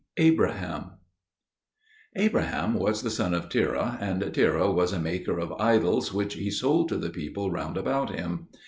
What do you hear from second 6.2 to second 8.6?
he sold to the people round about him.